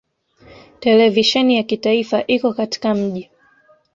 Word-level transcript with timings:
Televisheni 0.79 1.57
ya 1.57 1.63
kitaifa 1.63 2.23
iko 2.27 2.53
katika 2.53 2.93
mji. 2.95 3.29